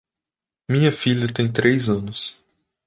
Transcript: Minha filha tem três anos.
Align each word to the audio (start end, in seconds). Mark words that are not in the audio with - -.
Minha 0.67 0.91
filha 0.91 1.31
tem 1.31 1.47
três 1.47 1.87
anos. 1.87 2.43